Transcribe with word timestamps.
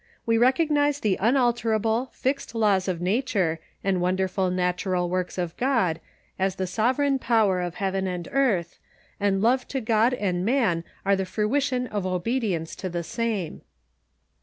AVe 0.27 0.39
recognize 0.39 0.99
the 0.99 1.15
unalterable, 1.19 2.09
fixed 2.11 2.55
laws 2.55 2.87
of 2.87 3.01
nature 3.01 3.59
and 3.83 4.01
wonderful 4.01 4.49
natural 4.49 5.07
works 5.07 5.37
of 5.37 5.55
God 5.57 5.99
as 6.39 6.55
the 6.55 6.65
sovereign 6.65 7.19
power 7.19 7.61
of 7.61 7.75
heaven 7.75 8.07
and 8.07 8.27
earth, 8.31 8.79
and 9.19 9.43
love 9.43 9.67
to 9.67 9.79
God 9.79 10.15
and 10.15 10.43
man 10.43 10.83
are 11.05 11.15
the 11.15 11.23
fruition 11.27 11.85
of 11.85 12.07
obedience 12.07 12.75
to 12.77 12.89
the 12.89 13.03
same. 13.03 13.61